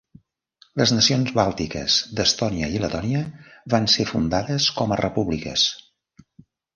Les 0.81 0.91
nacions 0.93 1.33
bàltiques 1.39 1.97
d'Estònia 2.19 2.69
i 2.77 2.81
Letònia 2.83 3.21
van 3.75 3.85
ser 3.97 4.07
fundades 4.13 4.71
com 4.81 4.95
a 4.97 4.97
repúbliques. 5.03 5.67